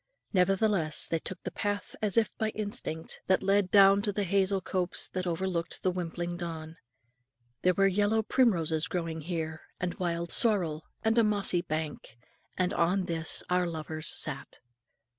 Nevertheless 0.33 1.07
they 1.07 1.19
took 1.19 1.43
the 1.43 1.51
path 1.51 1.95
as 2.01 2.17
if 2.17 2.35
by 2.39 2.49
instinct, 2.55 3.19
that 3.27 3.43
led 3.43 3.69
down 3.69 3.99
into 3.99 4.11
the 4.11 4.23
hazel 4.23 4.59
copse 4.59 5.07
that 5.09 5.27
overlooked 5.27 5.83
the 5.83 5.91
wimpling 5.91 6.37
Don. 6.37 6.77
There 7.61 7.75
were 7.75 7.85
yellow 7.85 8.23
primroses 8.23 8.87
growing 8.87 9.21
here, 9.21 9.61
and 9.79 9.93
wild 9.99 10.31
sorrel, 10.31 10.87
and 11.03 11.19
a 11.19 11.23
mossy 11.23 11.61
bank; 11.61 12.17
and 12.57 12.73
on 12.73 13.05
this 13.05 13.43
our 13.47 13.67
lovers 13.67 14.09
sat. 14.09 14.57